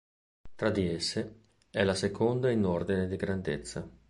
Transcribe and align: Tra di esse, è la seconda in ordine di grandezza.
Tra 0.55 0.71
di 0.71 0.87
esse, 0.89 1.41
è 1.69 1.83
la 1.83 1.93
seconda 1.93 2.49
in 2.49 2.65
ordine 2.65 3.07
di 3.07 3.17
grandezza. 3.17 3.87